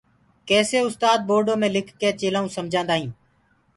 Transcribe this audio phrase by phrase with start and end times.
[0.47, 3.11] ڪيسي اُستآد بورڊو مي لکڪي چيلآئون سمجآدآ هين